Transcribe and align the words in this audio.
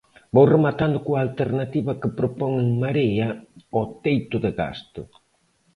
Vou 0.35 0.45
rematando 0.55 0.97
coa 1.05 1.23
alternativa 1.25 1.99
que 2.01 2.15
propón 2.19 2.51
En 2.63 2.69
Marea 2.81 3.29
ao 3.75 3.83
teito 4.03 4.35
de 4.45 4.51
gasto. 4.61 5.01